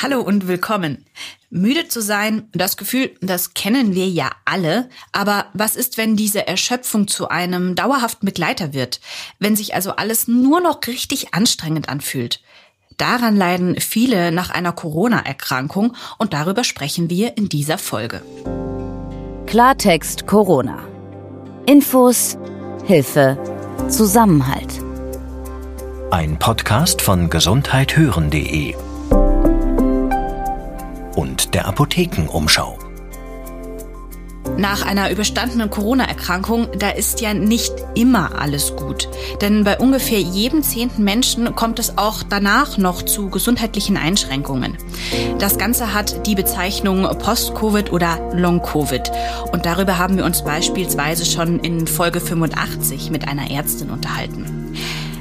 [0.00, 1.04] Hallo und willkommen.
[1.50, 4.88] Müde zu sein, das Gefühl, das kennen wir ja alle.
[5.10, 9.00] Aber was ist, wenn diese Erschöpfung zu einem dauerhaften Begleiter wird?
[9.40, 12.40] Wenn sich also alles nur noch richtig anstrengend anfühlt?
[12.96, 18.22] Daran leiden viele nach einer Corona-Erkrankung und darüber sprechen wir in dieser Folge.
[19.46, 20.78] Klartext Corona.
[21.66, 22.38] Infos,
[22.84, 23.36] Hilfe,
[23.88, 24.80] Zusammenhalt.
[26.12, 28.76] Ein Podcast von gesundheithören.de
[31.18, 32.78] und der Apothekenumschau.
[34.56, 39.08] Nach einer überstandenen Corona-Erkrankung, da ist ja nicht immer alles gut.
[39.40, 44.78] Denn bei ungefähr jedem zehnten Menschen kommt es auch danach noch zu gesundheitlichen Einschränkungen.
[45.40, 49.10] Das Ganze hat die Bezeichnung Post-Covid oder Long-Covid.
[49.50, 54.72] Und darüber haben wir uns beispielsweise schon in Folge 85 mit einer Ärztin unterhalten.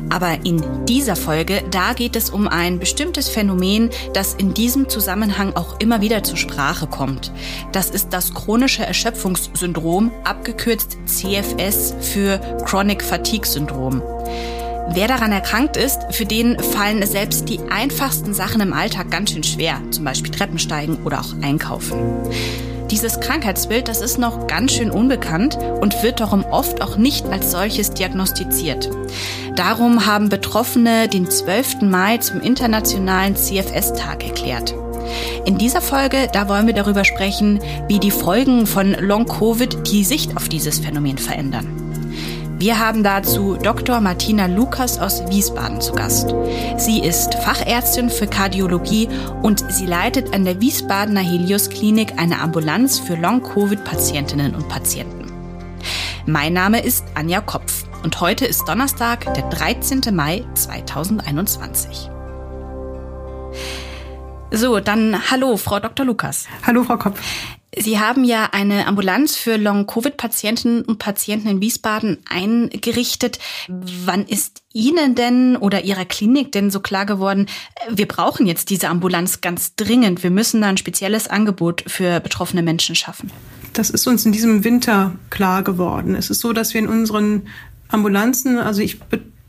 [0.10, 5.56] Aber in dieser Folge, da geht es um ein bestimmtes Phänomen, das in diesem Zusammenhang
[5.56, 7.32] auch immer wieder zur Sprache kommt.
[7.72, 14.02] Das ist das chronische Erschöpfungssyndrom, abgekürzt CFS für Chronic Fatigue Syndrom.
[14.90, 19.44] Wer daran erkrankt ist, für den fallen selbst die einfachsten Sachen im Alltag ganz schön
[19.44, 21.98] schwer, zum Beispiel Treppensteigen oder auch Einkaufen.
[22.92, 27.52] Dieses Krankheitsbild, das ist noch ganz schön unbekannt und wird darum oft auch nicht als
[27.52, 28.90] solches diagnostiziert.
[29.56, 31.82] Darum haben Betroffene den 12.
[31.82, 34.74] Mai zum internationalen CFS-Tag erklärt.
[35.46, 40.38] In dieser Folge, da wollen wir darüber sprechen, wie die Folgen von Long-Covid die Sicht
[40.38, 41.77] auf dieses Phänomen verändern.
[42.60, 44.02] Wir haben dazu Dr.
[44.02, 46.34] Martina Lukas aus Wiesbaden zu Gast.
[46.78, 49.08] Sie ist Fachärztin für Kardiologie
[49.44, 55.32] und sie leitet an der Wiesbadener Helios Klinik eine Ambulanz für Long-Covid-Patientinnen und Patienten.
[56.26, 60.02] Mein Name ist Anja Kopf und heute ist Donnerstag, der 13.
[60.12, 62.10] Mai 2021.
[64.50, 66.08] So, dann hallo, Frau Dr.
[66.08, 66.48] Lukas.
[66.66, 67.22] Hallo, Frau Kopf.
[67.80, 73.40] Sie haben ja eine Ambulanz für Long-Covid-Patienten und Patienten in Wiesbaden eingerichtet.
[73.68, 77.48] Wann ist Ihnen denn oder Ihrer Klinik denn so klar geworden,
[77.90, 80.24] wir brauchen jetzt diese Ambulanz ganz dringend.
[80.24, 83.32] Wir müssen da ein spezielles Angebot für betroffene Menschen schaffen?
[83.74, 86.16] Das ist uns in diesem Winter klar geworden.
[86.16, 87.48] Es ist so, dass wir in unseren
[87.90, 88.98] Ambulanzen, also ich,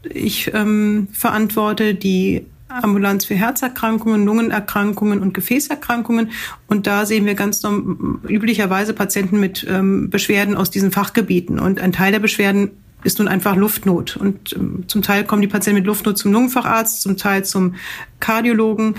[0.02, 6.30] ich ähm, verantworte die Ambulanz für Herzerkrankungen, Lungenerkrankungen und Gefäßerkrankungen.
[6.66, 7.62] Und da sehen wir ganz
[8.28, 11.58] üblicherweise Patienten mit ähm, Beschwerden aus diesen Fachgebieten.
[11.58, 12.70] Und ein Teil der Beschwerden
[13.04, 14.16] ist nun einfach Luftnot.
[14.16, 17.74] Und ähm, zum Teil kommen die Patienten mit Luftnot zum Lungenfacharzt, zum Teil zum
[18.20, 18.96] Kardiologen.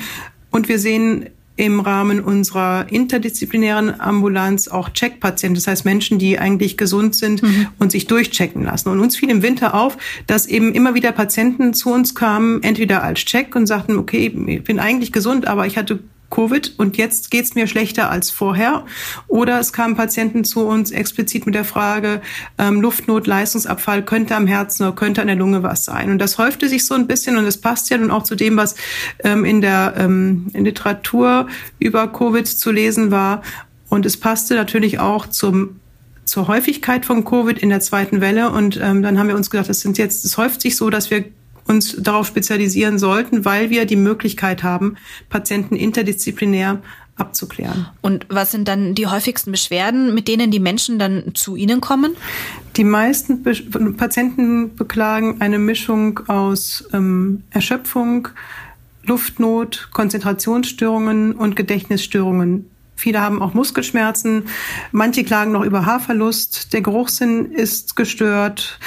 [0.51, 1.29] Und wir sehen
[1.59, 7.67] im Rahmen unserer interdisziplinären Ambulanz auch Checkpatienten, das heißt Menschen, die eigentlich gesund sind mhm.
[7.77, 8.87] und sich durchchecken lassen.
[8.87, 13.03] Und uns fiel im Winter auf, dass eben immer wieder Patienten zu uns kamen, entweder
[13.03, 17.31] als Check und sagten, okay, ich bin eigentlich gesund, aber ich hatte Covid und jetzt
[17.31, 18.85] geht's mir schlechter als vorher.
[19.27, 22.21] Oder es kamen Patienten zu uns explizit mit der Frage,
[22.57, 26.11] ähm, Luftnot, Leistungsabfall könnte am Herzen oder könnte an der Lunge was sein.
[26.11, 28.57] Und das häufte sich so ein bisschen und es passt ja nun auch zu dem,
[28.57, 28.75] was
[29.23, 31.47] ähm, in der ähm, in Literatur
[31.79, 33.41] über Covid zu lesen war.
[33.89, 35.79] Und es passte natürlich auch zum
[36.25, 38.51] zur Häufigkeit von Covid in der zweiten Welle.
[38.51, 41.09] Und ähm, dann haben wir uns gedacht, das sind jetzt, es häuft sich so, dass
[41.09, 41.25] wir
[41.69, 44.97] uns darauf spezialisieren sollten, weil wir die Möglichkeit haben,
[45.29, 46.81] Patienten interdisziplinär
[47.15, 47.87] abzuklären.
[48.01, 52.15] Und was sind dann die häufigsten Beschwerden, mit denen die Menschen dann zu Ihnen kommen?
[52.75, 53.53] Die meisten Be
[53.97, 58.29] Patienten beklagen eine Mischung aus ähm, Erschöpfung,
[59.03, 62.69] Luftnot, Konzentrationsstörungen und Gedächtnisstörungen.
[62.95, 64.43] Viele haben auch Muskelschmerzen.
[64.91, 66.73] Manche klagen noch über Haarverlust.
[66.73, 68.79] Der Geruchssinn ist gestört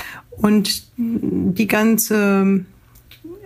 [0.43, 2.65] und die ganze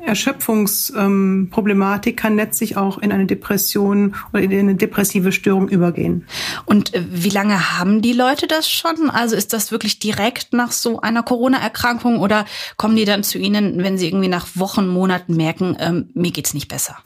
[0.06, 6.26] Erschöpfungsproblematik kann letztlich auch in eine Depression oder in eine depressive Störung übergehen.
[6.64, 9.10] Und äh, wie lange haben die Leute das schon?
[9.10, 12.46] Also ist das wirklich direkt nach so einer Corona-Erkrankung oder
[12.76, 16.54] kommen die dann zu Ihnen, wenn sie irgendwie nach Wochen, Monaten merken, ähm, mir geht's
[16.54, 16.96] nicht besser?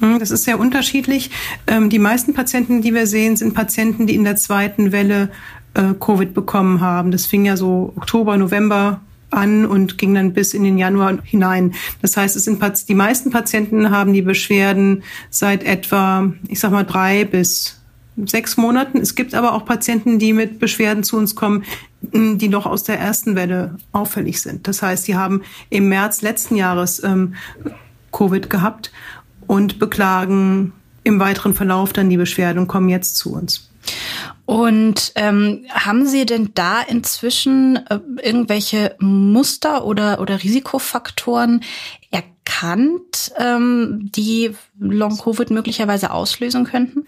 [0.00, 1.30] Hm, das ist sehr unterschiedlich.
[1.66, 5.30] Ähm, die meisten Patienten, die wir sehen, sind Patienten, die in der zweiten Welle
[5.72, 7.10] äh, Covid bekommen haben.
[7.10, 9.00] Das fing ja so Oktober, November
[9.34, 11.74] an und ging dann bis in den Januar hinein.
[12.02, 16.84] Das heißt, es sind die meisten Patienten haben die Beschwerden seit etwa, ich sag mal,
[16.84, 17.80] drei bis
[18.16, 18.98] sechs Monaten.
[18.98, 21.64] Es gibt aber auch Patienten, die mit Beschwerden zu uns kommen,
[22.00, 24.68] die noch aus der ersten Welle auffällig sind.
[24.68, 27.34] Das heißt, sie haben im März letzten Jahres ähm,
[28.12, 28.92] Covid gehabt
[29.46, 30.72] und beklagen
[31.02, 33.68] im weiteren Verlauf dann die Beschwerden und kommen jetzt zu uns.
[34.46, 41.62] Und ähm, haben Sie denn da inzwischen äh, irgendwelche Muster oder, oder Risikofaktoren
[42.44, 47.06] bekannt, ähm, die Long-Covid möglicherweise auslösen könnten?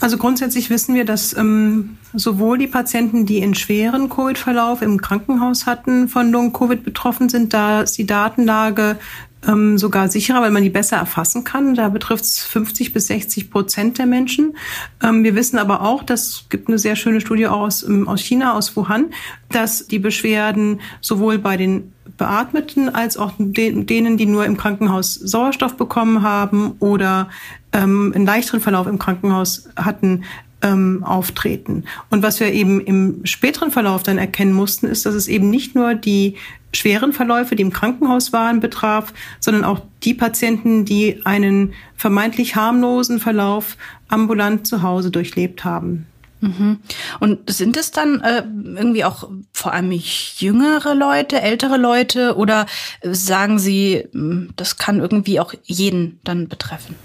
[0.00, 5.66] Also grundsätzlich wissen wir, dass ähm, sowohl die Patienten, die in schweren Covid-Verlauf im Krankenhaus
[5.66, 8.98] hatten, von Long-Covid betroffen sind, da ist die Datenlage
[9.46, 11.74] ähm, sogar sicherer, weil man die besser erfassen kann.
[11.74, 14.56] Da betrifft es 50 bis 60 Prozent der Menschen.
[15.02, 18.54] Ähm, wir wissen aber auch, das gibt eine sehr schöne Studie aus, ähm, aus China,
[18.54, 19.06] aus Wuhan,
[19.50, 25.76] dass die Beschwerden sowohl bei den Beatmeten als auch denen, die nur im Krankenhaus Sauerstoff
[25.76, 27.28] bekommen haben oder
[27.72, 30.22] ähm, einen leichteren Verlauf im Krankenhaus hatten,
[30.64, 31.84] ähm, auftreten.
[32.10, 35.74] Und was wir eben im späteren Verlauf dann erkennen mussten, ist, dass es eben nicht
[35.74, 36.36] nur die
[36.74, 43.20] schweren Verläufe, die im Krankenhaus waren, betraf, sondern auch die Patienten, die einen vermeintlich harmlosen
[43.20, 43.76] Verlauf
[44.08, 46.06] ambulant zu Hause durchlebt haben.
[46.40, 46.80] Mhm.
[47.20, 48.42] Und sind es dann äh,
[48.76, 52.66] irgendwie auch vor allem jüngere Leute, ältere Leute oder
[53.02, 56.96] sagen Sie, hm, das kann irgendwie auch jeden dann betreffen?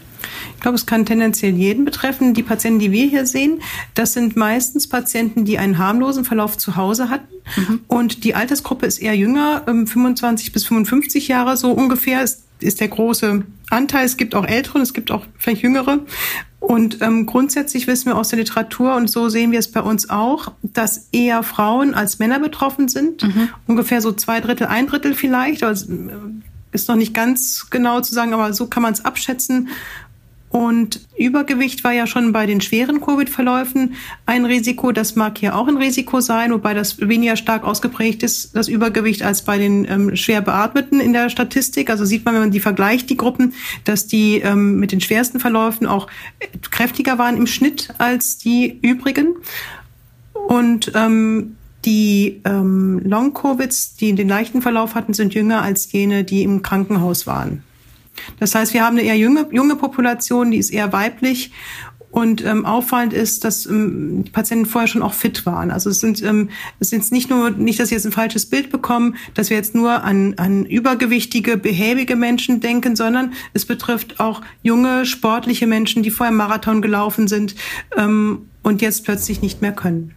[0.56, 2.34] Ich glaube, es kann tendenziell jeden betreffen.
[2.34, 3.62] Die Patienten, die wir hier sehen,
[3.94, 7.34] das sind meistens Patienten, die einen harmlosen Verlauf zu Hause hatten.
[7.56, 7.82] Mhm.
[7.88, 12.82] Und die Altersgruppe ist eher jünger, 25 ähm, bis 55 Jahre so ungefähr ist, ist
[12.82, 14.06] der große Anteil.
[14.06, 16.00] Es gibt auch ältere, es gibt auch vielleicht jüngere.
[16.60, 20.10] Und ähm, grundsätzlich wissen wir aus der Literatur, und so sehen wir es bei uns
[20.10, 23.24] auch, dass eher Frauen als Männer betroffen sind.
[23.24, 23.50] Mhm.
[23.66, 25.64] Ungefähr so zwei Drittel, ein Drittel vielleicht.
[25.64, 25.88] Also,
[26.72, 29.70] ist noch nicht ganz genau zu sagen, aber so kann man es abschätzen.
[30.52, 33.94] Und Übergewicht war ja schon bei den schweren Covid-Verläufen
[34.26, 34.92] ein Risiko.
[34.92, 39.22] Das mag hier auch ein Risiko sein, wobei das weniger stark ausgeprägt ist, das Übergewicht,
[39.22, 41.92] als bei den ähm, schwer Beatmeten in der Statistik.
[41.92, 43.54] Also sieht man, wenn man die vergleicht, die Gruppen,
[43.84, 46.08] dass die ähm, mit den schwersten Verläufen auch
[46.72, 49.36] kräftiger waren im Schnitt als die übrigen.
[50.34, 56.42] Und ähm, die ähm, Long-Covids, die den leichten Verlauf hatten, sind jünger als jene, die
[56.42, 57.64] im Krankenhaus waren.
[58.40, 61.52] Das heißt, wir haben eine eher junge, junge Population, die ist eher weiblich
[62.12, 65.70] und ähm, auffallend ist, dass ähm, die Patienten vorher schon auch fit waren.
[65.72, 66.50] Also es sind ähm,
[66.80, 69.76] es sind nicht nur nicht, dass sie jetzt ein falsches Bild bekommen, dass wir jetzt
[69.76, 76.12] nur an, an übergewichtige, behäbige Menschen denken, sondern es betrifft auch junge, sportliche Menschen, die
[76.12, 77.56] vorher Marathon gelaufen sind
[77.96, 80.16] ähm, und jetzt plötzlich nicht mehr können.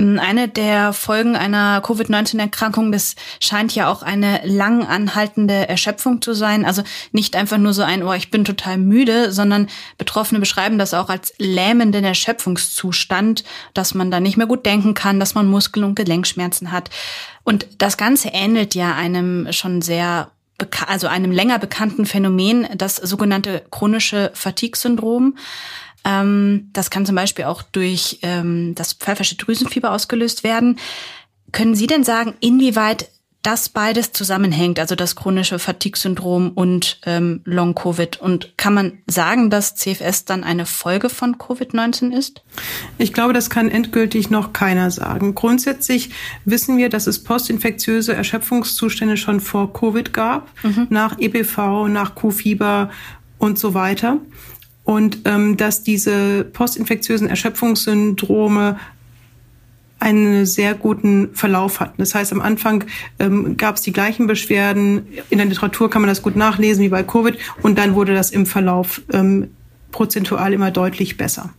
[0.00, 6.64] Eine der Folgen einer Covid-19-Erkrankung, das scheint ja auch eine lang anhaltende Erschöpfung zu sein.
[6.64, 9.66] Also nicht einfach nur so ein, oh, ich bin total müde, sondern
[9.96, 13.42] Betroffene beschreiben das auch als lähmenden Erschöpfungszustand,
[13.74, 16.90] dass man da nicht mehr gut denken kann, dass man Muskel- und Gelenkschmerzen hat.
[17.42, 20.30] Und das Ganze ähnelt ja einem schon sehr
[20.86, 25.36] also einem länger bekannten Phänomen, das sogenannte chronische Fatigue-Syndrom.
[26.04, 30.78] Ähm, das kann zum Beispiel auch durch ähm, das pfeifersche Drüsenfieber ausgelöst werden.
[31.52, 33.10] Können Sie denn sagen, inwieweit
[33.42, 38.20] das beides zusammenhängt, also das chronische Fatigue-Syndrom und ähm, Long-Covid?
[38.20, 42.42] Und kann man sagen, dass CFS dann eine Folge von Covid-19 ist?
[42.98, 45.34] Ich glaube, das kann endgültig noch keiner sagen.
[45.34, 46.10] Grundsätzlich
[46.44, 50.88] wissen wir, dass es postinfektiöse Erschöpfungszustände schon vor Covid gab, mhm.
[50.90, 52.90] nach EPV, nach Q-Fieber
[53.38, 54.18] und so weiter
[54.88, 58.78] und ähm, dass diese postinfektiösen Erschöpfungssyndrome
[59.98, 61.96] einen sehr guten Verlauf hatten.
[61.98, 62.84] Das heißt, am Anfang
[63.18, 65.06] ähm, gab es die gleichen Beschwerden.
[65.28, 67.36] In der Literatur kann man das gut nachlesen wie bei Covid.
[67.60, 69.50] Und dann wurde das im Verlauf ähm,
[69.92, 71.50] prozentual immer deutlich besser.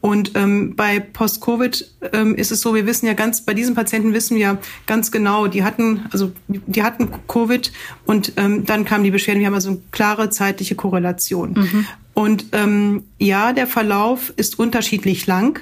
[0.00, 4.12] Und ähm, bei Post-Covid ähm, ist es so, wir wissen ja ganz, bei diesen Patienten
[4.12, 7.72] wissen wir ganz genau, die hatten, also die hatten Covid
[8.04, 9.40] und ähm, dann kamen die Beschwerden.
[9.40, 11.54] Wir haben also eine klare zeitliche Korrelation.
[11.54, 11.86] Mhm.
[12.14, 15.60] Und ähm, ja, der Verlauf ist unterschiedlich lang.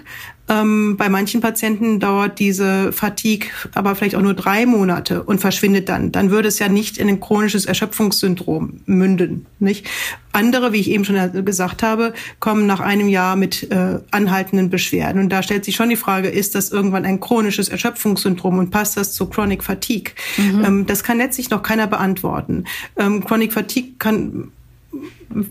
[0.49, 5.89] Ähm, bei manchen Patienten dauert diese Fatigue aber vielleicht auch nur drei Monate und verschwindet
[5.89, 6.13] dann.
[6.13, 9.47] Dann würde es ja nicht in ein chronisches Erschöpfungssyndrom münden.
[9.59, 9.87] Nicht?
[10.33, 15.23] Andere, wie ich eben schon gesagt habe, kommen nach einem Jahr mit äh, anhaltenden Beschwerden.
[15.23, 18.97] Und da stellt sich schon die Frage, ist das irgendwann ein chronisches Erschöpfungssyndrom und passt
[18.97, 20.13] das zu Chronic Fatigue?
[20.37, 20.65] Mhm.
[20.65, 22.65] Ähm, das kann letztlich noch keiner beantworten.
[22.97, 24.51] Ähm, Chronic Fatigue kann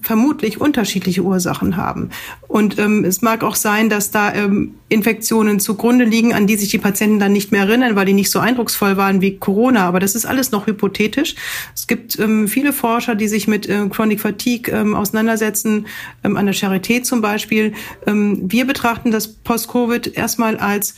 [0.01, 2.09] vermutlich unterschiedliche Ursachen haben.
[2.47, 6.69] Und ähm, es mag auch sein, dass da ähm, Infektionen zugrunde liegen, an die sich
[6.69, 9.87] die Patienten dann nicht mehr erinnern, weil die nicht so eindrucksvoll waren wie Corona.
[9.87, 11.35] Aber das ist alles noch hypothetisch.
[11.75, 15.87] Es gibt ähm, viele Forscher, die sich mit äh, Chronic Fatigue ähm, auseinandersetzen,
[16.23, 17.73] ähm, an der Charité zum Beispiel.
[18.07, 20.95] Ähm, wir betrachten das Post-Covid erstmal als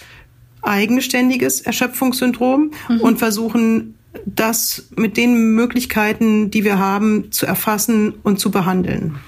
[0.61, 3.01] eigenständiges Erschöpfungssyndrom mhm.
[3.01, 9.19] und versuchen das mit den Möglichkeiten, die wir haben, zu erfassen und zu behandeln.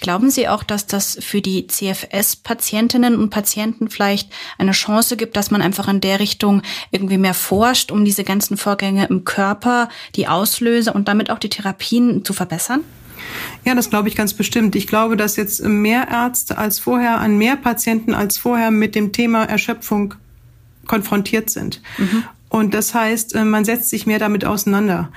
[0.00, 5.50] Glauben Sie auch, dass das für die CFS-Patientinnen und Patienten vielleicht eine Chance gibt, dass
[5.50, 10.28] man einfach in der Richtung irgendwie mehr forscht, um diese ganzen Vorgänge im Körper, die
[10.28, 12.80] Auslöser und damit auch die Therapien zu verbessern?
[13.64, 14.76] Ja, das glaube ich ganz bestimmt.
[14.76, 19.12] Ich glaube, dass jetzt mehr Ärzte als vorher an mehr Patienten als vorher mit dem
[19.12, 20.14] Thema Erschöpfung
[20.86, 21.82] konfrontiert sind.
[21.98, 22.24] Mhm.
[22.48, 25.10] Und das heißt, äh, man setzt sich mehr damit auseinander.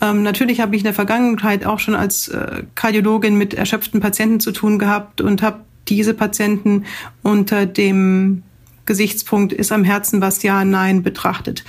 [0.00, 4.40] Ähm, natürlich habe ich in der Vergangenheit auch schon als äh, Kardiologin mit erschöpften Patienten
[4.40, 6.84] zu tun gehabt und habe diese Patienten
[7.22, 8.42] unter dem
[8.84, 11.64] Gesichtspunkt ist am Herzen was ja, nein betrachtet.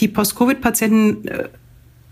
[0.00, 1.48] Die Post-Covid-Patienten äh,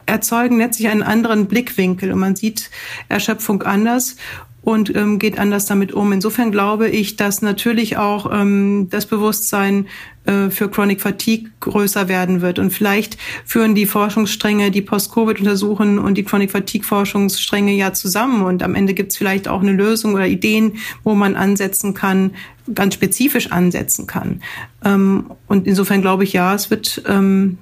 [0.07, 2.71] erzeugen letztlich einen anderen Blickwinkel und man sieht
[3.09, 4.17] Erschöpfung anders
[4.63, 6.13] und ähm, geht anders damit um.
[6.13, 9.87] Insofern glaube ich, dass natürlich auch ähm, das Bewusstsein
[10.25, 12.61] äh, für Chronic Fatigue größer werden wird.
[12.61, 18.43] Und vielleicht führen die Forschungsstränge, die Post-Covid untersuchen und die Chronic Fatigue Forschungsstränge ja zusammen.
[18.43, 22.31] Und am Ende gibt es vielleicht auch eine Lösung oder Ideen, wo man ansetzen kann,
[22.73, 24.43] ganz spezifisch ansetzen kann.
[24.85, 27.59] Ähm, und insofern glaube ich, ja, es wird ähm,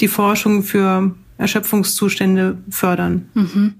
[0.00, 3.28] die Forschung für Erschöpfungszustände fördern.
[3.34, 3.74] Mhm.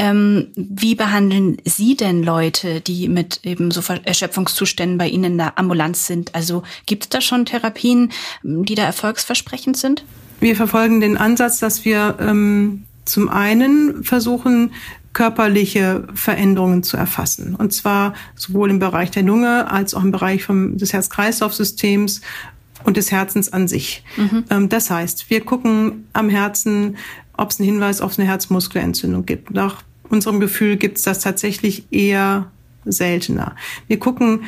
[0.00, 5.58] Ähm, wie behandeln Sie denn Leute, die mit eben so Erschöpfungszuständen bei Ihnen in der
[5.58, 6.34] Ambulanz sind?
[6.34, 8.10] Also gibt es da schon Therapien,
[8.42, 10.06] die da erfolgsversprechend sind?
[10.40, 14.72] Wir verfolgen den Ansatz, dass wir ähm, zum einen versuchen,
[15.12, 17.54] körperliche Veränderungen zu erfassen.
[17.54, 22.22] Und zwar sowohl im Bereich der Lunge als auch im Bereich vom, des Herz-Kreislauf-Systems
[22.84, 24.02] und des Herzens an sich.
[24.16, 24.44] Mhm.
[24.48, 26.96] Ähm, das heißt, wir gucken am Herzen,
[27.36, 29.50] ob es einen Hinweis auf eine Herzmuskelentzündung gibt.
[29.50, 32.50] Nach unserem Gefühl gibt es das tatsächlich eher
[32.84, 33.56] seltener.
[33.86, 34.42] Wir gucken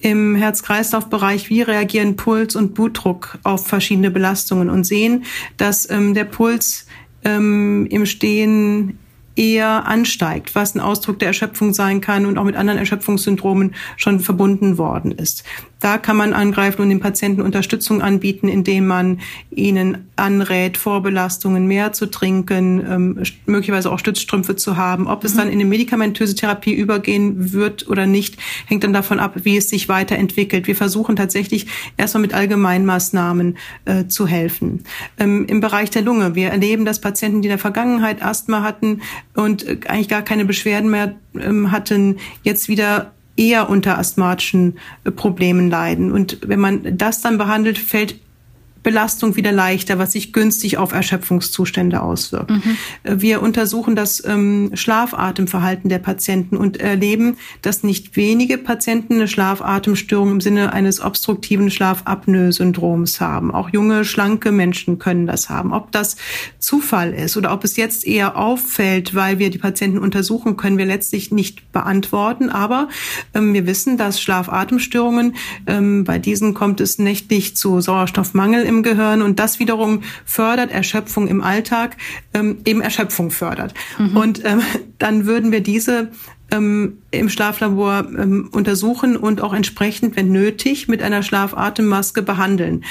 [0.00, 5.24] im Herz-Kreislauf-Bereich, wie reagieren Puls und Blutdruck auf verschiedene Belastungen und sehen,
[5.58, 6.86] dass ähm, der Puls
[7.22, 8.98] ähm, im Stehen
[9.36, 14.20] eher ansteigt, was ein Ausdruck der Erschöpfung sein kann und auch mit anderen Erschöpfungssyndromen schon
[14.20, 15.44] verbunden worden ist.
[15.80, 19.20] Da kann man angreifen und den Patienten Unterstützung anbieten, indem man
[19.50, 25.06] ihnen anrät, Vorbelastungen mehr zu trinken, ähm, möglicherweise auch Stützstrümpfe zu haben.
[25.06, 25.38] Ob es mhm.
[25.38, 29.70] dann in eine medikamentöse Therapie übergehen wird oder nicht, hängt dann davon ab, wie es
[29.70, 30.66] sich weiterentwickelt.
[30.66, 33.56] Wir versuchen tatsächlich erstmal mit Allgemeinmaßnahmen
[33.86, 34.84] äh, zu helfen.
[35.18, 39.00] Ähm, Im Bereich der Lunge, wir erleben, dass Patienten, die in der Vergangenheit Asthma hatten
[39.34, 45.10] und äh, eigentlich gar keine Beschwerden mehr ähm, hatten, jetzt wieder eher unter asthmatischen äh,
[45.10, 46.12] Problemen leiden.
[46.12, 48.16] Und wenn man das dann behandelt, fällt
[48.82, 52.50] Belastung wieder leichter, was sich günstig auf Erschöpfungszustände auswirkt.
[52.50, 52.76] Mhm.
[53.04, 60.30] Wir untersuchen das ähm, Schlafatemverhalten der Patienten und erleben, dass nicht wenige Patienten eine Schlafatemstörung
[60.32, 63.50] im Sinne eines obstruktiven Schlafapnoe-Syndroms haben.
[63.50, 65.72] Auch junge, schlanke Menschen können das haben.
[65.72, 66.16] Ob das
[66.58, 70.86] Zufall ist oder ob es jetzt eher auffällt, weil wir die Patienten untersuchen, können wir
[70.86, 72.48] letztlich nicht beantworten.
[72.48, 72.88] Aber
[73.34, 75.34] ähm, wir wissen, dass Schlafatemstörungen,
[75.66, 81.28] ähm, bei diesen kommt es nächtlich zu Sauerstoffmangel im Gehirn und das wiederum fördert Erschöpfung
[81.28, 81.96] im Alltag,
[82.32, 83.74] ähm, eben Erschöpfung fördert.
[83.98, 84.16] Mhm.
[84.16, 84.62] Und ähm,
[84.98, 86.10] dann würden wir diese
[86.50, 92.84] ähm, im Schlaflabor ähm, untersuchen und auch entsprechend, wenn nötig, mit einer Schlafatemmaske behandeln.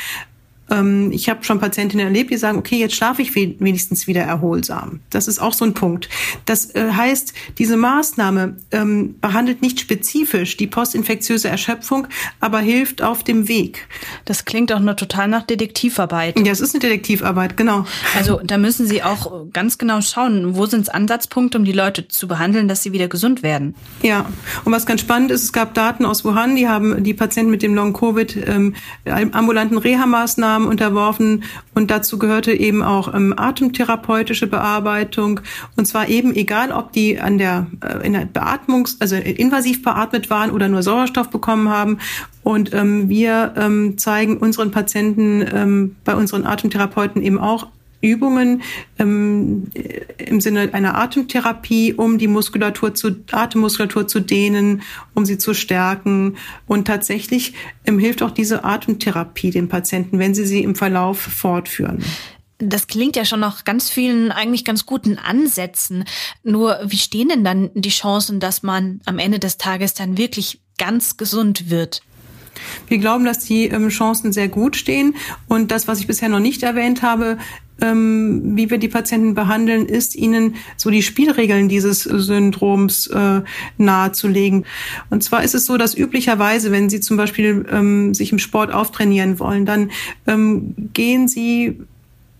[0.69, 4.99] Ähm, ich habe schon Patientinnen erlebt, die sagen, okay, jetzt schlafe ich wenigstens wieder erholsam.
[5.09, 6.09] Das ist auch so ein Punkt.
[6.45, 12.07] Das äh, heißt, diese Maßnahme ähm, behandelt nicht spezifisch die postinfektiöse Erschöpfung,
[12.39, 13.87] aber hilft auf dem Weg.
[14.25, 16.39] Das klingt auch nur total nach Detektivarbeit.
[16.39, 17.85] Ja, es ist eine Detektivarbeit, genau.
[18.17, 22.27] Also da müssen Sie auch ganz genau schauen, wo sind Ansatzpunkte, um die Leute zu
[22.27, 23.75] behandeln, dass sie wieder gesund werden.
[24.01, 24.25] Ja,
[24.65, 27.61] und was ganz spannend ist, es gab Daten aus Wuhan, die haben die Patienten mit
[27.61, 31.43] dem Long-Covid ähm, ambulanten Reha-Maßnahmen Maßnahmen unterworfen.
[31.73, 35.39] Und dazu gehörte eben auch ähm, atemtherapeutische Bearbeitung.
[35.77, 40.29] Und zwar eben egal, ob die an der äh, in der Beatmungs also invasiv beatmet
[40.29, 41.99] waren oder nur Sauerstoff bekommen haben.
[42.43, 47.67] Und ähm, wir ähm, zeigen unseren Patienten ähm, bei unseren Atemtherapeuten eben auch
[48.01, 48.61] Übungen
[48.97, 49.67] ähm,
[50.17, 54.81] im Sinne einer Atemtherapie, um die Muskulatur zu, Atemmuskulatur zu dehnen,
[55.13, 56.37] um sie zu stärken.
[56.67, 57.53] Und tatsächlich
[57.85, 62.03] ähm, hilft auch diese Atemtherapie den Patienten, wenn sie sie im Verlauf fortführen.
[62.59, 66.03] Das klingt ja schon nach ganz vielen eigentlich ganz guten Ansätzen.
[66.43, 70.59] Nur wie stehen denn dann die Chancen, dass man am Ende des Tages dann wirklich
[70.77, 72.01] ganz gesund wird?
[72.87, 75.15] Wir glauben, dass die ähm, Chancen sehr gut stehen.
[75.47, 77.37] Und das, was ich bisher noch nicht erwähnt habe,
[77.81, 83.41] ähm, wie wir die Patienten behandeln, ist ihnen so die Spielregeln dieses Syndroms äh,
[83.77, 84.65] nahezulegen.
[85.09, 88.73] Und zwar ist es so, dass üblicherweise, wenn sie zum Beispiel ähm, sich im Sport
[88.73, 89.91] auftrainieren wollen, dann
[90.27, 91.77] ähm, gehen sie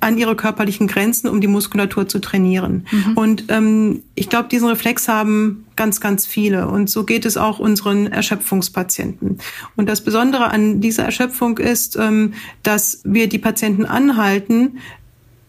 [0.02, 2.86] an ihre körperlichen Grenzen, um die Muskulatur zu trainieren.
[2.92, 3.18] Mhm.
[3.18, 6.68] Und ähm, ich glaube, diesen Reflex haben ganz, ganz viele.
[6.68, 9.40] Und so geht es auch unseren Erschöpfungspatienten.
[9.76, 14.80] Und das Besondere an dieser Erschöpfung ist, ähm, dass wir die Patienten anhalten,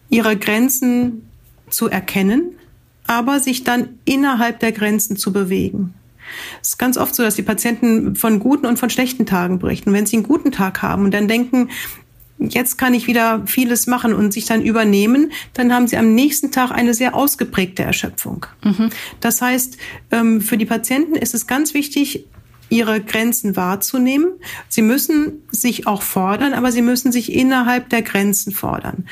[0.09, 1.29] ihre Grenzen
[1.69, 2.51] zu erkennen,
[3.07, 5.93] aber sich dann innerhalb der Grenzen zu bewegen.
[6.61, 9.93] Es ist ganz oft so, dass die Patienten von guten und von schlechten Tagen berichten.
[9.93, 11.69] Wenn sie einen guten Tag haben und dann denken,
[12.49, 16.51] jetzt kann ich wieder vieles machen und sich dann übernehmen, dann haben sie am nächsten
[16.51, 18.45] Tag eine sehr ausgeprägte Erschöpfung.
[18.63, 18.89] Mhm.
[19.19, 19.77] Das heißt,
[20.11, 22.25] ähm, für die Patienten ist es ganz wichtig,
[22.69, 24.27] ihre Grenzen wahrzunehmen.
[24.69, 29.05] Sie müssen sich auch fordern, aber sie müssen sich innerhalb der Grenzen fordern.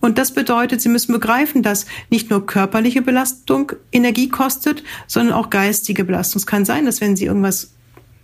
[0.00, 5.50] Und das bedeutet, Sie müssen begreifen, dass nicht nur körperliche Belastung Energie kostet, sondern auch
[5.50, 6.38] geistige Belastung.
[6.38, 7.72] Es kann sein, dass wenn Sie irgendwas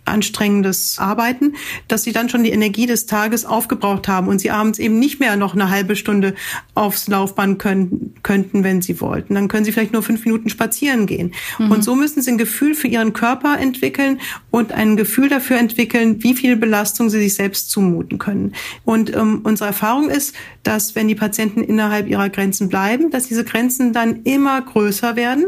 [0.05, 1.55] anstrengendes Arbeiten,
[1.87, 5.19] dass sie dann schon die Energie des Tages aufgebraucht haben und sie abends eben nicht
[5.19, 6.35] mehr noch eine halbe Stunde
[6.75, 9.35] aufs Laufband können, könnten, wenn sie wollten.
[9.35, 11.33] Dann können sie vielleicht nur fünf Minuten spazieren gehen.
[11.59, 11.71] Mhm.
[11.71, 14.19] Und so müssen sie ein Gefühl für ihren Körper entwickeln
[14.51, 18.53] und ein Gefühl dafür entwickeln, wie viel Belastung sie sich selbst zumuten können.
[18.83, 23.43] Und ähm, unsere Erfahrung ist, dass wenn die Patienten innerhalb ihrer Grenzen bleiben, dass diese
[23.43, 25.45] Grenzen dann immer größer werden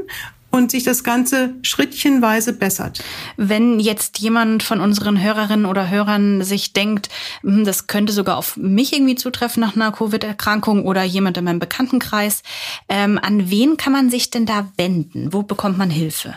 [0.57, 3.03] und sich das Ganze schrittchenweise bessert.
[3.37, 7.09] Wenn jetzt jemand von unseren Hörerinnen oder Hörern sich denkt,
[7.41, 11.59] hm, das könnte sogar auf mich irgendwie zutreffen nach einer Covid-Erkrankung oder jemand in meinem
[11.59, 12.43] Bekanntenkreis,
[12.89, 15.31] ähm, an wen kann man sich denn da wenden?
[15.31, 16.35] Wo bekommt man Hilfe?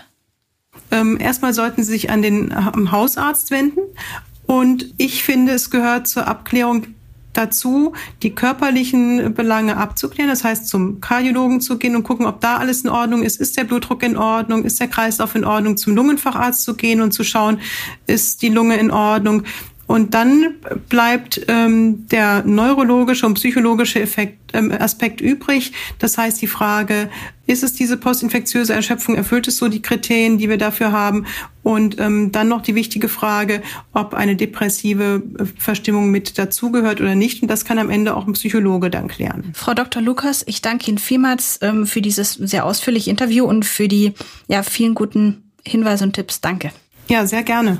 [0.90, 3.80] Ähm, erstmal sollten Sie sich an den Hausarzt wenden.
[4.46, 6.88] Und ich finde, es gehört zur Abklärung
[7.32, 10.30] dazu, die körperlichen Belange abzuklären.
[10.30, 13.40] Das heißt, zum Kardiologen zu gehen und gucken, ob da alles in Ordnung ist.
[13.40, 14.64] Ist der Blutdruck in Ordnung?
[14.64, 15.76] Ist der Kreislauf in Ordnung?
[15.76, 17.60] Zum Lungenfacharzt zu gehen und zu schauen,
[18.06, 19.44] ist die Lunge in Ordnung?
[19.90, 20.54] Und dann
[20.88, 25.72] bleibt ähm, der neurologische und psychologische Effekt, ähm, Aspekt übrig.
[25.98, 27.10] Das heißt die Frage,
[27.48, 31.26] ist es diese postinfektiöse Erschöpfung, erfüllt es so die Kriterien, die wir dafür haben?
[31.64, 37.16] Und ähm, dann noch die wichtige Frage, ob eine depressive äh, Verstimmung mit dazugehört oder
[37.16, 37.42] nicht.
[37.42, 39.50] Und das kann am Ende auch ein Psychologe dann klären.
[39.54, 40.00] Frau Dr.
[40.00, 44.12] Lukas, ich danke Ihnen vielmals ähm, für dieses sehr ausführliche Interview und für die
[44.46, 46.40] ja, vielen guten Hinweise und Tipps.
[46.40, 46.70] Danke.
[47.08, 47.78] Ja, sehr gerne.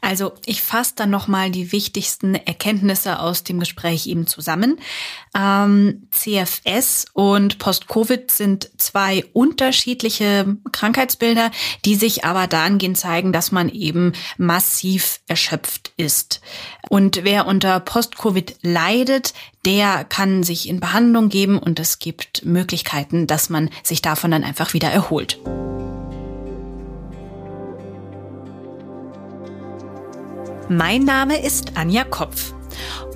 [0.00, 4.78] Also ich fasse dann nochmal die wichtigsten Erkenntnisse aus dem Gespräch eben zusammen.
[5.36, 11.50] Ähm, CFS und Post-Covid sind zwei unterschiedliche Krankheitsbilder,
[11.84, 16.40] die sich aber dahingehend zeigen, dass man eben massiv erschöpft ist.
[16.88, 23.26] Und wer unter Post-Covid leidet, der kann sich in Behandlung geben und es gibt Möglichkeiten,
[23.26, 25.38] dass man sich davon dann einfach wieder erholt.
[30.68, 32.54] Mein Name ist Anja Kopf.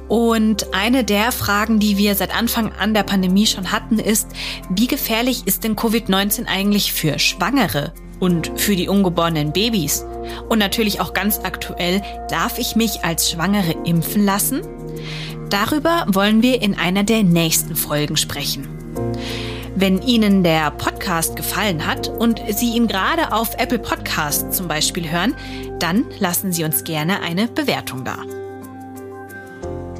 [0.08, 4.28] Und eine der Fragen, die wir seit Anfang an der Pandemie schon hatten, ist,
[4.70, 10.04] wie gefährlich ist denn Covid-19 eigentlich für Schwangere und für die ungeborenen Babys?
[10.48, 14.60] Und natürlich auch ganz aktuell, darf ich mich als Schwangere impfen lassen?
[15.48, 18.77] Darüber wollen wir in einer der nächsten Folgen sprechen.
[19.80, 25.08] Wenn Ihnen der Podcast gefallen hat und Sie ihn gerade auf Apple Podcasts zum Beispiel
[25.08, 25.36] hören,
[25.78, 28.16] dann lassen Sie uns gerne eine Bewertung da.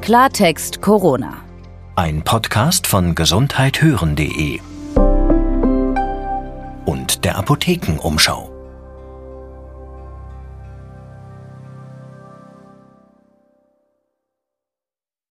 [0.01, 1.37] Klartext Corona.
[1.95, 4.59] Ein Podcast von gesundheithören.de
[6.83, 8.58] und der Apothekenumschau.